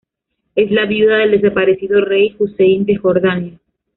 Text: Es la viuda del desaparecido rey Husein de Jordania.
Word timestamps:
Es 0.55 0.71
la 0.71 0.87
viuda 0.87 1.17
del 1.19 1.39
desaparecido 1.39 2.01
rey 2.03 2.35
Husein 2.39 2.85
de 2.85 2.95
Jordania. 2.95 3.59